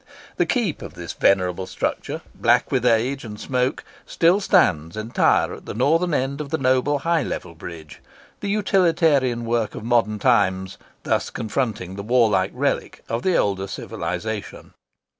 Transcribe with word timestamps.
The 0.37 0.47
keep 0.47 0.81
of 0.81 0.95
this 0.95 1.13
venerable 1.13 1.67
structure, 1.67 2.21
black 2.33 2.71
with 2.71 2.87
age 2.87 3.23
and 3.23 3.39
smoke, 3.39 3.83
still 4.07 4.39
stands 4.39 4.97
entire 4.97 5.53
at 5.53 5.67
the 5.67 5.75
northern 5.75 6.11
end 6.15 6.41
of 6.41 6.49
the 6.49 6.57
noble 6.57 6.97
high 6.97 7.21
level 7.21 7.53
bridge—the 7.53 8.49
utilitarian 8.49 9.45
work 9.45 9.75
of 9.75 9.83
modern 9.83 10.17
times 10.17 10.79
thus 11.03 11.29
confronting 11.29 11.97
the 11.97 12.01
warlike 12.01 12.49
relic 12.55 13.03
of 13.09 13.21
the 13.21 13.37
older 13.37 13.67
civilisation. 13.67 14.73